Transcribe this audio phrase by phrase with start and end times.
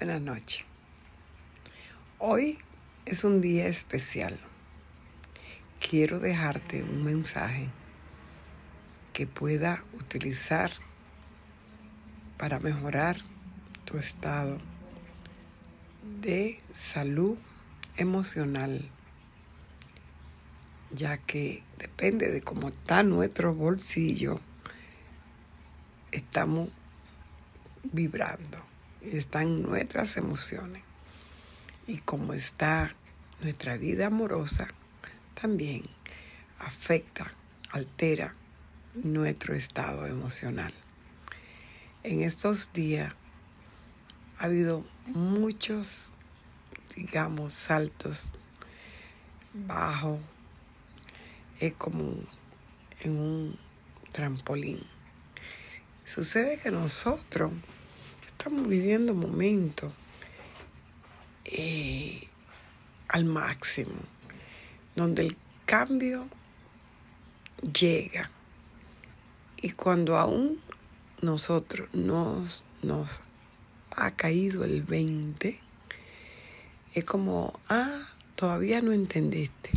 [0.00, 0.64] Buenas noches.
[2.18, 2.58] Hoy
[3.06, 4.40] es un día especial.
[5.78, 7.68] Quiero dejarte un mensaje
[9.12, 10.72] que pueda utilizar
[12.38, 13.18] para mejorar
[13.84, 14.58] tu estado
[16.20, 17.38] de salud
[17.96, 18.90] emocional,
[20.90, 24.40] ya que depende de cómo está nuestro bolsillo,
[26.10, 26.70] estamos
[27.92, 28.73] vibrando
[29.12, 30.82] están nuestras emociones.
[31.86, 32.94] Y como está
[33.40, 34.68] nuestra vida amorosa,
[35.34, 35.84] también
[36.58, 37.32] afecta,
[37.70, 38.34] altera
[38.94, 40.72] nuestro estado emocional.
[42.02, 43.12] En estos días
[44.38, 46.12] ha habido muchos,
[46.94, 48.32] digamos, saltos
[49.52, 50.20] bajos.
[51.60, 52.14] Es como
[53.00, 53.58] en un
[54.12, 54.82] trampolín.
[56.04, 57.52] Sucede que nosotros
[58.44, 59.90] estamos viviendo momentos
[61.46, 62.28] eh,
[63.08, 63.94] al máximo,
[64.94, 66.28] donde el cambio
[67.62, 68.30] llega
[69.62, 70.60] y cuando aún
[71.22, 73.22] nosotros nos, nos
[73.96, 75.58] ha caído el 20,
[76.92, 77.98] es como, ah,
[78.34, 79.70] todavía no entendiste,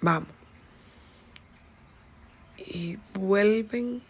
[0.00, 0.32] vamos.
[2.56, 4.00] Y vuelven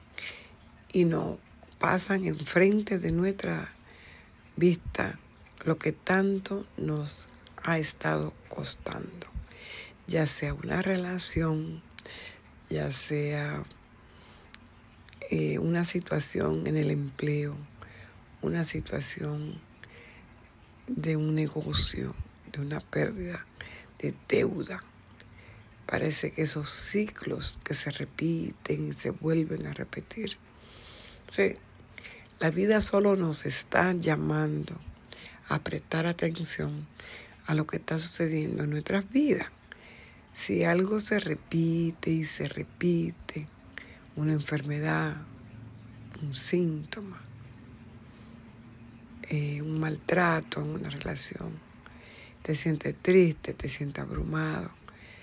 [0.93, 1.39] y nos
[1.83, 3.69] pasan enfrente de nuestra
[4.55, 5.19] vista
[5.65, 7.27] lo que tanto nos
[7.65, 9.27] ha estado costando,
[10.07, 11.83] ya sea una relación,
[12.71, 13.65] ya sea
[15.29, 17.57] eh, una situación en el empleo,
[18.43, 19.61] una situación
[20.87, 22.15] de un negocio,
[22.53, 23.45] de una pérdida
[23.99, 24.85] de deuda.
[25.87, 30.39] Parece que esos ciclos que se repiten y se vuelven a repetir.
[32.43, 34.75] La vida solo nos está llamando
[35.49, 36.89] a prestar atención
[37.47, 39.47] a lo que está sucediendo en nuestras vidas.
[40.35, 43.47] Si algo se repite y se repite,
[44.17, 45.19] una enfermedad,
[46.21, 47.21] un síntoma,
[49.31, 51.53] eh, un maltrato en una relación,
[52.43, 54.73] te sientes triste, te sientes abrumado,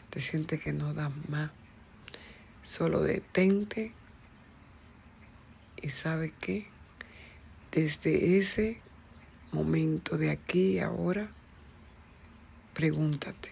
[0.09, 1.51] te sientes que no das más.
[2.63, 3.91] Solo detente
[5.81, 6.78] y sabe qué,
[7.71, 8.79] desde ese
[9.51, 11.31] momento de aquí y ahora,
[12.73, 13.51] pregúntate,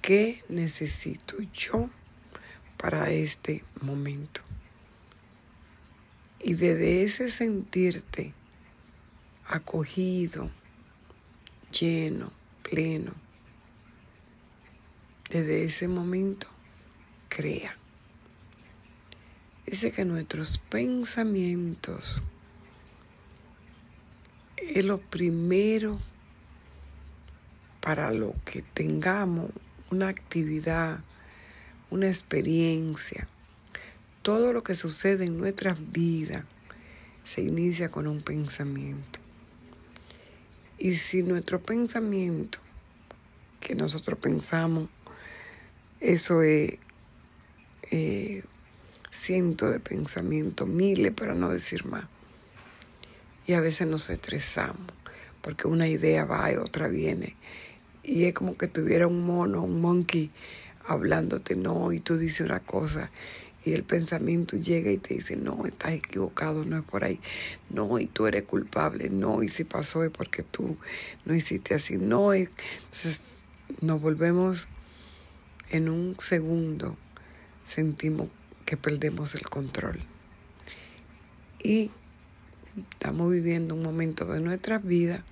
[0.00, 1.90] ¿qué necesito yo
[2.76, 4.40] para este momento?
[6.40, 8.34] Y desde ese sentirte
[9.46, 10.50] acogido,
[11.70, 13.12] lleno, pleno,
[15.30, 16.48] desde ese momento,
[17.28, 17.76] crea.
[19.66, 22.22] Dice que nuestros pensamientos
[24.70, 25.98] es lo primero
[27.80, 29.50] para lo que tengamos
[29.90, 31.00] una actividad,
[31.90, 33.26] una experiencia.
[34.22, 36.44] Todo lo que sucede en nuestras vidas
[37.24, 39.18] se inicia con un pensamiento.
[40.78, 42.58] Y si nuestro pensamiento,
[43.60, 44.88] que nosotros pensamos,
[46.00, 46.74] eso es
[47.90, 48.42] eh,
[49.10, 52.06] cientos de pensamientos, miles para no decir más.
[53.46, 54.92] Y a veces nos estresamos
[55.40, 57.36] porque una idea va y otra viene.
[58.02, 60.30] Y es como que tuviera un mono, un monkey
[60.86, 63.10] hablándote no y tú dices una cosa
[63.64, 67.20] y el pensamiento llega y te dice, no, estás equivocado, no es por ahí,
[67.70, 70.76] no, y tú eres culpable, no, y si pasó es porque tú
[71.24, 73.44] no hiciste así, no, entonces
[73.80, 74.66] nos volvemos
[75.70, 76.96] en un segundo,
[77.64, 78.28] sentimos
[78.66, 80.00] que perdemos el control.
[81.62, 81.92] Y
[82.76, 85.24] estamos viviendo un momento de nuestra vida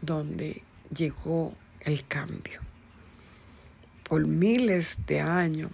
[0.00, 0.62] donde
[0.94, 2.60] llegó el cambio.
[4.04, 5.70] Por miles de años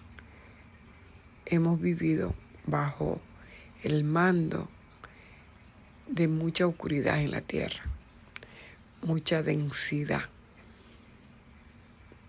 [1.47, 2.34] hemos vivido
[2.66, 3.20] bajo
[3.82, 4.69] el mando
[6.08, 7.82] de mucha oscuridad en la tierra,
[9.02, 10.28] mucha densidad.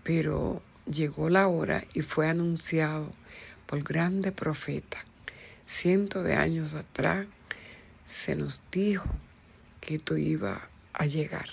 [0.02, 3.12] Pero llegó la hora y fue anunciado
[3.66, 4.98] por grande profeta.
[5.66, 7.26] Cientos de años atrás
[8.08, 9.06] se nos dijo
[9.80, 11.48] que esto iba a llegar.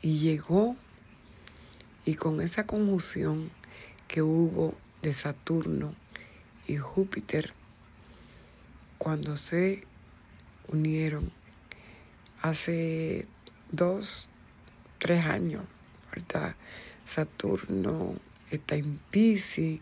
[0.00, 0.76] Y llegó
[2.04, 3.50] y con esa conjunción
[4.08, 5.94] que hubo de Saturno
[6.66, 7.52] y Júpiter,
[8.98, 9.84] cuando se
[10.68, 11.32] unieron
[12.40, 13.26] hace
[13.70, 14.30] dos,
[14.98, 15.64] tres años,
[16.14, 16.54] ¿verdad?
[17.06, 18.14] Saturno
[18.50, 19.80] está en Pisces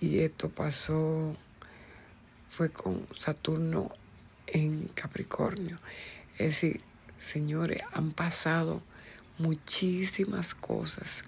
[0.00, 1.36] y esto pasó,
[2.48, 3.90] fue con Saturno
[4.52, 5.78] en Capricornio.
[6.38, 6.80] Es decir,
[7.18, 8.80] Señores, han pasado
[9.38, 11.24] muchísimas cosas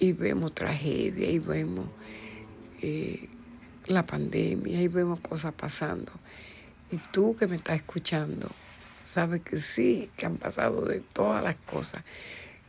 [0.00, 1.86] y vemos tragedia y vemos
[2.80, 3.28] eh,
[3.86, 6.10] la pandemia y vemos cosas pasando.
[6.90, 8.50] Y tú que me estás escuchando,
[9.04, 12.02] sabes que sí, que han pasado de todas las cosas.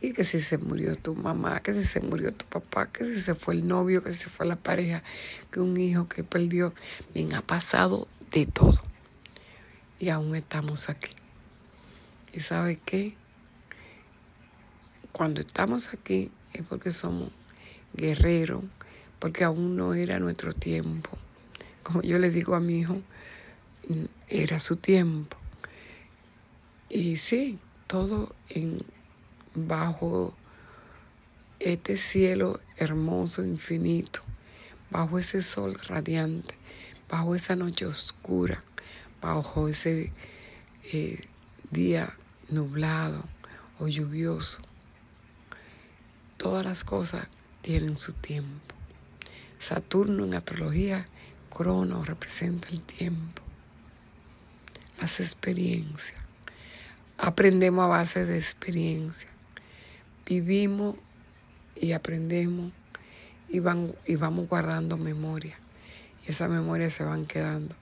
[0.02, 3.18] Y que si se murió tu mamá, que si se murió tu papá, que si
[3.18, 5.02] se fue el novio, que si se fue la pareja,
[5.50, 6.74] que un hijo que perdió.
[7.14, 8.80] Bien, ha pasado de todo.
[9.98, 11.12] Y aún estamos aquí.
[12.32, 13.14] ¿Y sabes qué?
[15.12, 17.30] Cuando estamos aquí es porque somos
[17.92, 18.64] guerreros,
[19.18, 21.10] porque aún no era nuestro tiempo.
[21.82, 23.02] Como yo le digo a mi hijo,
[24.28, 25.36] era su tiempo.
[26.88, 28.82] Y sí, todo en
[29.54, 30.34] bajo
[31.58, 34.22] este cielo hermoso, infinito,
[34.90, 36.54] bajo ese sol radiante,
[37.10, 38.62] bajo esa noche oscura,
[39.20, 40.12] bajo ese
[40.92, 41.20] eh,
[41.70, 42.14] día
[42.48, 43.24] nublado
[43.78, 44.60] o lluvioso.
[46.36, 47.26] Todas las cosas
[47.62, 48.74] tienen su tiempo.
[49.58, 51.06] Saturno en astrología,
[51.50, 53.42] crono representa el tiempo,
[55.00, 56.18] las experiencias.
[57.18, 59.28] Aprendemos a base de experiencia.
[60.24, 60.96] Vivimos
[61.74, 62.72] y aprendemos
[63.48, 65.59] y, y vamos guardando memoria.
[66.26, 67.74] Y esas memorias se van quedando.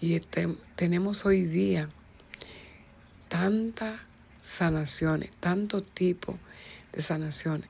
[0.00, 1.88] Y este, tenemos hoy día
[3.28, 4.00] tantas
[4.42, 6.38] sanaciones, tanto tipo
[6.92, 7.68] de sanaciones.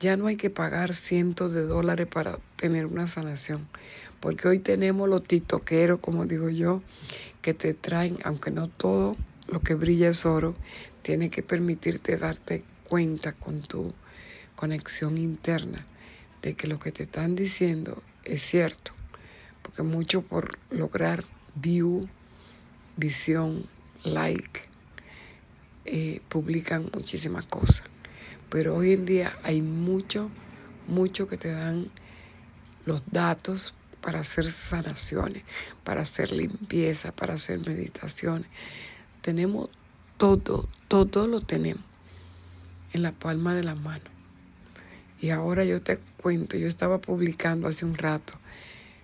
[0.00, 3.68] Ya no hay que pagar cientos de dólares para tener una sanación,
[4.20, 6.82] porque hoy tenemos los titoqueros, como digo yo,
[7.40, 9.16] que te traen, aunque no todo
[9.48, 10.56] lo que brilla es oro,
[11.02, 13.92] tiene que permitirte darte cuenta con tu
[14.56, 15.86] conexión interna
[16.42, 18.92] de que lo que te están diciendo es cierto,
[19.62, 21.24] porque mucho por lograr
[21.54, 22.08] view,
[22.96, 23.64] visión,
[24.04, 24.62] like,
[25.84, 27.82] eh, publican muchísimas cosas.
[28.50, 30.30] Pero hoy en día hay mucho,
[30.86, 31.90] mucho que te dan
[32.84, 35.44] los datos para hacer sanaciones,
[35.84, 38.48] para hacer limpieza, para hacer meditaciones.
[39.20, 39.70] Tenemos
[40.18, 41.84] todo, todo lo tenemos
[42.92, 44.04] en la palma de la mano.
[45.20, 48.34] Y ahora yo te cuento, yo estaba publicando hace un rato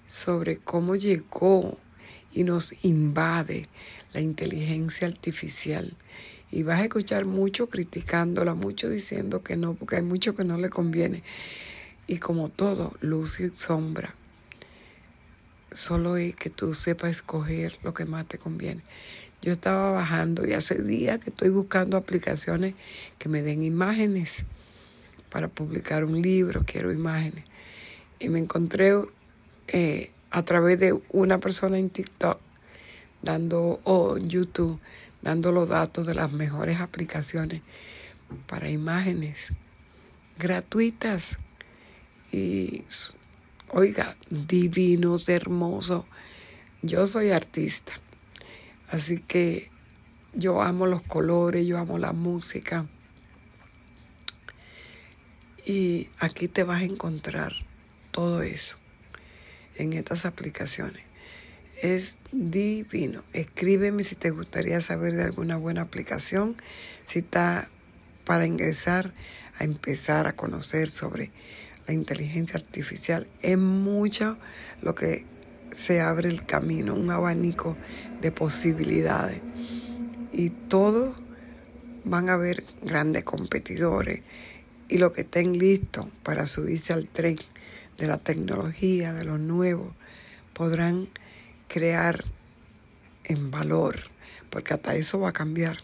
[0.08, 1.78] sobre cómo llegó
[2.32, 3.68] y nos invade
[4.12, 5.94] la inteligencia artificial.
[6.50, 10.56] Y vas a escuchar mucho criticándola, mucho diciendo que no, porque hay mucho que no
[10.56, 11.22] le conviene.
[12.06, 14.14] Y como todo, luz y sombra.
[15.72, 18.82] Solo es que tú sepas escoger lo que más te conviene.
[19.42, 22.74] Yo estaba bajando y hace días que estoy buscando aplicaciones
[23.18, 24.44] que me den imágenes
[25.28, 27.44] para publicar un libro, quiero imágenes.
[28.18, 28.94] Y me encontré
[29.68, 32.40] eh, a través de una persona en TikTok
[33.22, 34.80] dando o YouTube
[35.22, 37.62] dando los datos de las mejores aplicaciones
[38.46, 39.52] para imágenes
[40.38, 41.38] gratuitas
[42.30, 42.84] y
[43.70, 46.04] oiga, divinos, hermosos.
[46.82, 47.92] Yo soy artista,
[48.90, 49.70] así que
[50.34, 52.86] yo amo los colores, yo amo la música.
[55.66, 57.52] Y aquí te vas a encontrar
[58.12, 58.78] todo eso
[59.78, 61.02] en estas aplicaciones.
[61.80, 63.22] Es divino.
[63.32, 66.56] Escríbeme si te gustaría saber de alguna buena aplicación,
[67.06, 67.68] si está
[68.24, 69.14] para ingresar
[69.58, 71.30] a empezar a conocer sobre
[71.86, 73.26] la inteligencia artificial.
[73.40, 74.36] Es mucho
[74.82, 75.24] lo que
[75.72, 77.76] se abre el camino, un abanico
[78.20, 79.40] de posibilidades.
[80.32, 81.16] Y todos
[82.04, 84.22] van a haber grandes competidores
[84.88, 87.38] y los que estén listos para subirse al tren
[87.98, 89.94] de la tecnología, de lo nuevo,
[90.54, 91.08] podrán
[91.68, 92.24] crear
[93.24, 93.96] en valor,
[94.50, 95.78] porque hasta eso va a cambiar.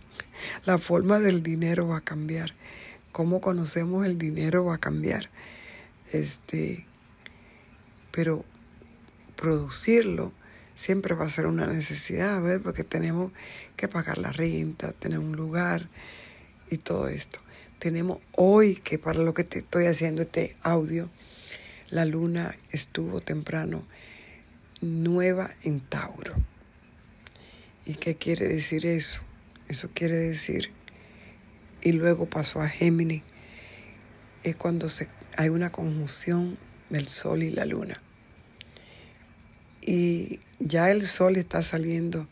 [0.64, 2.54] La forma del dinero va a cambiar.
[3.12, 5.30] Cómo conocemos el dinero va a cambiar.
[6.12, 6.86] Este,
[8.10, 8.44] pero
[9.36, 10.32] producirlo
[10.74, 13.32] siempre va a ser una necesidad, porque tenemos
[13.76, 15.88] que pagar la renta, tener un lugar
[16.70, 17.40] y todo esto.
[17.78, 21.10] Tenemos hoy que para lo que te estoy haciendo este audio,
[21.94, 23.86] la luna estuvo temprano
[24.80, 26.34] nueva en Tauro.
[27.86, 29.20] ¿Y qué quiere decir eso?
[29.68, 30.72] Eso quiere decir,
[31.82, 33.22] y luego pasó a Géminis,
[34.42, 34.88] es cuando
[35.36, 36.58] hay una conjunción
[36.90, 38.02] del Sol y la Luna.
[39.80, 42.26] Y ya el Sol está saliendo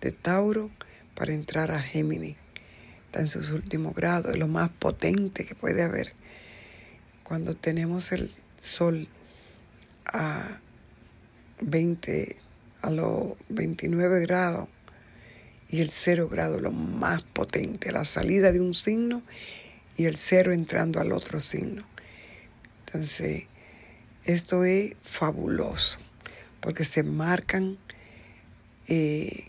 [0.00, 0.70] de Tauro
[1.16, 2.36] para entrar a Géminis.
[3.06, 6.12] Está en sus últimos grados, es lo más potente que puede haber.
[7.24, 9.08] Cuando tenemos el sol
[10.06, 10.60] a
[11.60, 12.36] 20,
[12.82, 14.68] a los 29 grados
[15.68, 19.22] y el cero grado lo más potente, la salida de un signo
[19.96, 21.84] y el cero entrando al otro signo.
[22.86, 23.44] Entonces,
[24.24, 25.98] esto es fabuloso
[26.60, 27.78] porque se marcan
[28.88, 29.44] eh,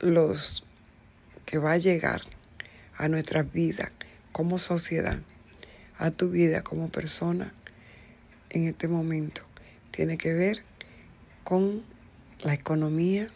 [0.00, 0.64] los
[1.46, 2.22] que va a llegar
[2.96, 3.92] a nuestra vida
[4.32, 5.18] como sociedad,
[5.98, 7.52] a tu vida como persona
[8.50, 9.42] en este momento.
[9.90, 10.62] Tiene que ver
[11.44, 11.82] con
[12.42, 13.28] la economía,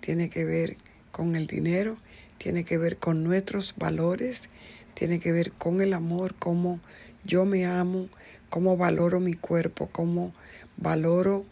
[0.00, 0.76] tiene que ver
[1.10, 1.96] con el dinero,
[2.38, 4.48] tiene que ver con nuestros valores,
[4.94, 6.80] tiene que ver con el amor, cómo
[7.24, 8.08] yo me amo,
[8.50, 10.34] cómo valoro mi cuerpo, cómo
[10.76, 11.44] valoro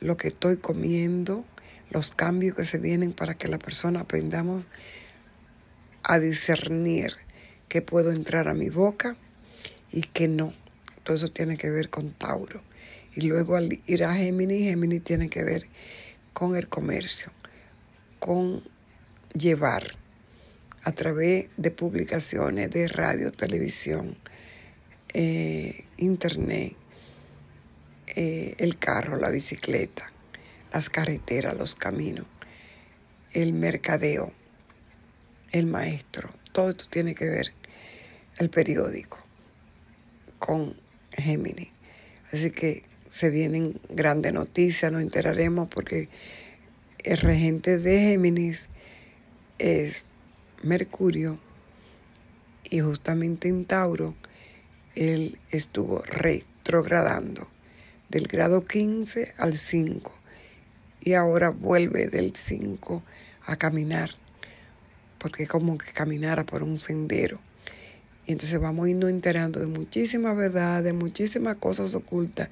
[0.00, 1.44] lo que estoy comiendo,
[1.90, 4.64] los cambios que se vienen para que la persona aprendamos
[6.02, 7.16] a discernir
[7.68, 9.16] qué puedo entrar a mi boca
[9.94, 10.52] y qué no.
[11.04, 12.60] Todo eso tiene que ver con Tauro.
[13.14, 15.68] Y luego al ir a Géminis, Géminis tiene que ver
[16.32, 17.30] con el comercio,
[18.18, 18.64] con
[19.34, 19.96] llevar
[20.82, 24.16] a través de publicaciones, de radio, televisión,
[25.12, 26.74] eh, internet,
[28.16, 30.10] eh, el carro, la bicicleta,
[30.72, 32.26] las carreteras, los caminos,
[33.32, 34.32] el mercadeo,
[35.52, 37.52] el maestro, todo esto tiene que ver,
[38.38, 39.23] el periódico,
[40.44, 40.76] con
[41.16, 41.70] Géminis.
[42.30, 46.10] Así que se vienen grandes noticias, nos enteraremos porque
[47.02, 48.68] el regente de Géminis
[49.58, 50.04] es
[50.62, 51.38] Mercurio
[52.68, 54.14] y justamente en Tauro
[54.94, 57.48] él estuvo retrogradando
[58.10, 60.14] del grado 15 al 5
[61.00, 63.02] y ahora vuelve del 5
[63.46, 64.10] a caminar
[65.18, 67.40] porque como que caminara por un sendero.
[68.26, 72.48] Y entonces vamos a irnos enterando de muchísimas verdades, de muchísimas cosas ocultas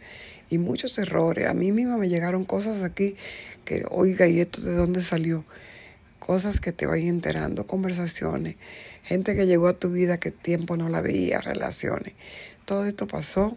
[0.50, 1.48] y muchos errores.
[1.48, 3.16] A mí misma me llegaron cosas aquí
[3.64, 5.44] que, oiga, ¿y esto de dónde salió?
[6.18, 8.56] Cosas que te vayan enterando, conversaciones,
[9.02, 12.12] gente que llegó a tu vida que tiempo no la veía, relaciones.
[12.64, 13.56] Todo esto pasó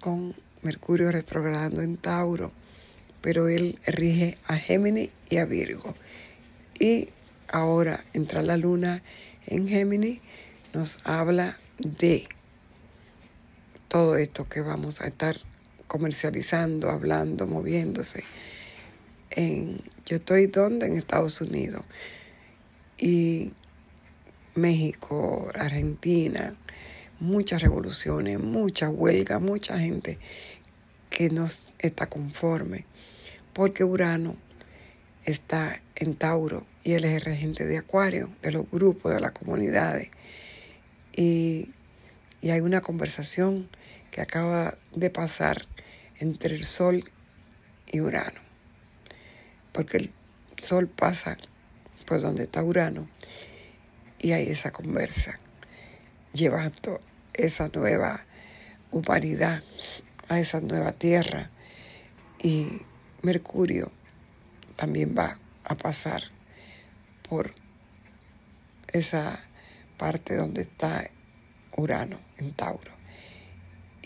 [0.00, 2.52] con Mercurio retrogradando en Tauro,
[3.20, 5.94] pero él rige a Géminis y a Virgo.
[6.78, 7.10] Y
[7.48, 9.02] ahora entra la luna
[9.46, 10.20] en Géminis,
[10.78, 12.28] nos habla de
[13.88, 15.36] todo esto que vamos a estar
[15.88, 18.22] comercializando, hablando, moviéndose.
[19.30, 20.86] En, yo estoy donde?
[20.86, 21.82] En Estados Unidos.
[22.96, 23.50] Y
[24.54, 26.54] México, Argentina,
[27.18, 30.20] muchas revoluciones, mucha huelga, mucha gente
[31.10, 31.46] que no
[31.80, 32.84] está conforme,
[33.52, 34.36] porque Urano
[35.24, 39.32] está en Tauro y él es el regente de Acuario, de los grupos, de las
[39.32, 40.10] comunidades.
[41.18, 41.74] Y,
[42.44, 43.68] hay una conversación
[44.12, 45.66] que acaba de pasar
[46.20, 47.02] entre el Sol
[47.90, 48.40] y Urano,
[49.72, 50.12] porque el
[50.56, 51.36] Sol pasa
[52.06, 53.08] por donde está Urano
[54.20, 55.40] y hay esa conversa
[56.32, 57.00] llevando
[57.34, 58.24] esa nueva
[58.92, 59.64] humanidad
[60.28, 61.50] a esa nueva tierra.
[62.40, 62.82] Y
[63.22, 63.90] Mercurio
[64.76, 66.22] también va a pasar
[67.28, 67.52] por
[68.92, 69.47] esa
[69.98, 71.10] parte donde está
[71.76, 72.92] Urano en Tauro.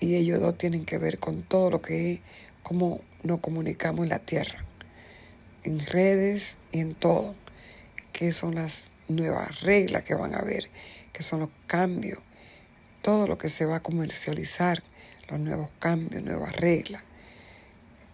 [0.01, 2.21] Y ellos dos tienen que ver con todo lo que es
[2.65, 4.65] cómo nos comunicamos en la Tierra,
[5.63, 7.37] en redes y en todo,
[8.13, 10.69] que son las nuevas reglas que van a haber,
[11.13, 12.19] que son los cambios,
[13.03, 14.83] todo lo que se va a comercializar,
[15.29, 17.03] los nuevos cambios, nuevas reglas.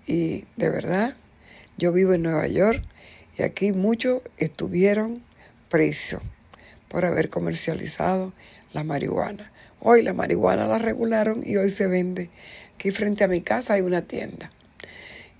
[0.06, 1.14] Y de verdad,
[1.78, 2.82] yo vivo en Nueva York
[3.38, 5.23] y aquí muchos estuvieron
[5.68, 6.23] presos
[6.88, 8.33] por haber comercializado
[8.73, 9.52] la marihuana.
[9.80, 12.30] Hoy la marihuana la regularon y hoy se vende.
[12.75, 14.50] Aquí frente a mi casa hay una tienda.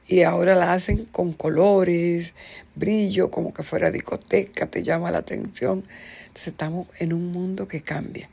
[0.07, 2.35] Y ahora la hacen con colores,
[2.75, 5.85] brillo, como que fuera discoteca, te llama la atención.
[6.21, 8.31] Entonces estamos en un mundo que cambia.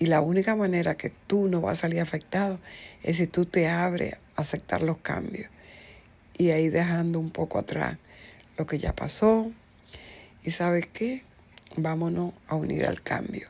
[0.00, 2.58] Y la única manera que tú no vas a salir afectado
[3.04, 5.48] es si tú te abres a aceptar los cambios.
[6.36, 7.96] Y ahí dejando un poco atrás
[8.56, 9.52] lo que ya pasó.
[10.42, 11.22] Y sabes qué?
[11.76, 13.48] Vámonos a unir al cambio.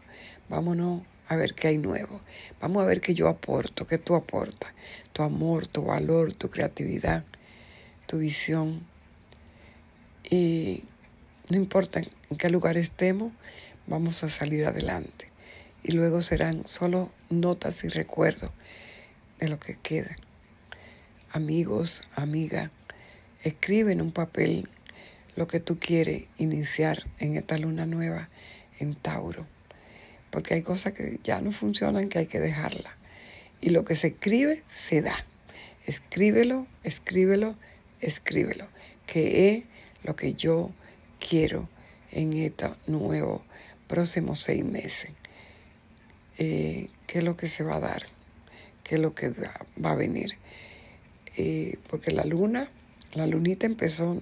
[0.49, 2.21] Vámonos a ver qué hay nuevo.
[2.61, 4.73] Vamos a ver qué yo aporto, qué tú aportas.
[5.13, 7.25] Tu amor, tu valor, tu creatividad
[8.07, 8.87] tu visión.
[10.31, 10.85] Y
[11.49, 13.33] no importa en qué lugar estemos,
[13.87, 15.31] vamos a salir adelante.
[15.83, 18.51] Y luego serán solo notas y recuerdos
[19.39, 20.17] de lo que queda.
[21.33, 22.71] Amigos, amiga,
[23.43, 24.69] escribe en un papel
[25.37, 28.29] lo que tú quieres iniciar en esta luna nueva
[28.79, 29.47] en Tauro.
[30.31, 32.97] Porque hay cosas que ya no funcionan que hay que dejarla.
[33.61, 35.27] Y lo que se escribe, se da.
[35.87, 37.57] Escríbelo, escríbelo,
[38.01, 38.69] escríbelo,
[39.07, 39.65] que es
[40.03, 40.71] lo que yo
[41.19, 41.69] quiero
[42.11, 43.43] en estos nuevos
[43.87, 45.11] próximos seis meses.
[46.39, 48.03] Eh, ¿Qué es lo que se va a dar?
[48.83, 50.37] ¿Qué es lo que va, a venir?
[51.37, 52.69] Eh, porque la luna,
[53.15, 54.21] la lunita empezó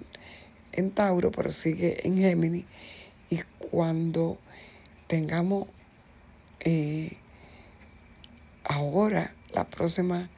[0.73, 2.65] en Tauro, pero sigue en Géminis.
[3.31, 4.39] Y cuando
[5.07, 5.69] tengamos
[6.61, 7.17] eh,
[8.65, 10.31] ahora la próxima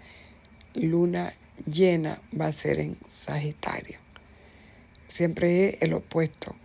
[0.75, 1.33] luna
[1.71, 3.99] llena va a ser en Sagitario.
[5.07, 6.57] Siempre es el opuesto.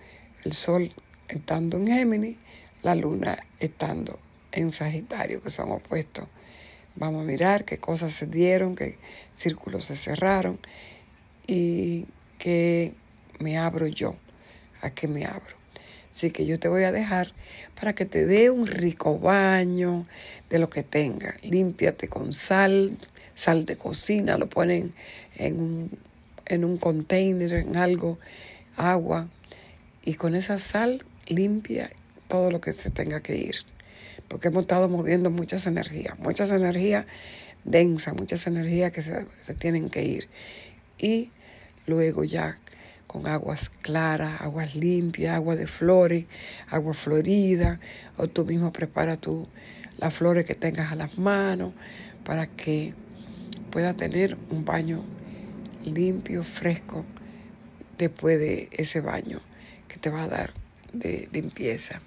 [0.44, 0.92] El sol
[1.28, 2.38] estando en Géminis,
[2.82, 4.20] la luna estando
[4.52, 6.28] en Sagitario, que son opuestos.
[6.96, 8.98] Vamos a mirar qué cosas se dieron, qué
[9.34, 10.60] círculos se cerraron
[11.46, 12.08] y
[12.40, 12.96] qué
[13.40, 14.16] me abro yo,
[14.82, 15.60] a qué me abro.
[16.14, 17.32] Así que yo te voy a dejar
[17.80, 20.06] para que te dé un rico baño
[20.50, 21.36] de lo que tenga.
[21.44, 22.98] Límpiate con sal,
[23.36, 24.94] sal de cocina, lo ponen
[25.38, 26.00] en un,
[26.46, 28.20] en un container, en algo,
[28.76, 29.30] agua.
[30.04, 31.90] Y con esa sal limpia
[32.28, 33.56] todo lo que se tenga que ir.
[34.28, 37.06] Porque hemos estado moviendo muchas energías, muchas energías
[37.64, 40.28] densas, muchas energías que se, se tienen que ir.
[40.98, 41.32] Y
[41.88, 42.58] luego ya
[43.10, 46.26] con aguas claras, aguas limpias, agua de flores,
[46.70, 47.80] agua florida,
[48.18, 49.48] o tú mismo prepara tú
[49.98, 51.74] las flores que tengas a las manos
[52.24, 52.94] para que
[53.72, 55.04] pueda tener un baño
[55.84, 57.04] limpio, fresco,
[57.98, 59.42] después de ese baño
[59.88, 60.54] que te va a dar
[60.94, 62.02] de limpieza.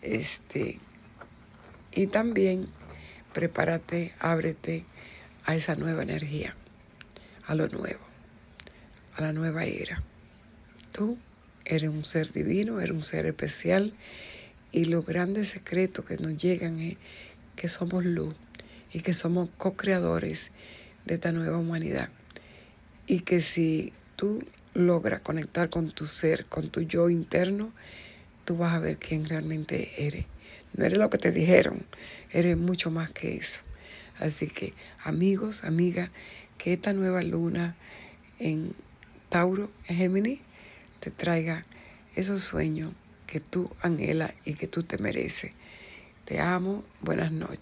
[0.00, 0.80] Este,
[1.92, 2.68] y también
[3.34, 4.86] prepárate, ábrete
[5.44, 6.54] a esa nueva energía,
[7.46, 8.06] a lo nuevo,
[9.16, 10.02] a la nueva era.
[10.94, 11.18] Tú
[11.64, 13.94] eres un ser divino, eres un ser especial
[14.70, 16.98] y los grandes secretos que nos llegan es
[17.56, 18.36] que somos luz
[18.92, 20.52] y que somos co-creadores
[21.04, 22.10] de esta nueva humanidad.
[23.08, 27.72] Y que si tú logras conectar con tu ser, con tu yo interno,
[28.44, 30.26] tú vas a ver quién realmente eres.
[30.76, 31.84] No eres lo que te dijeron,
[32.30, 33.62] eres mucho más que eso.
[34.20, 36.10] Así que amigos, amigas,
[36.56, 37.74] que esta nueva luna
[38.38, 38.76] en
[39.28, 40.38] Tauro, en Géminis,
[41.04, 41.66] te traiga
[42.16, 42.94] esos sueños
[43.26, 45.52] que tú anhelas y que tú te mereces.
[46.24, 47.60] Te amo, buenas noches.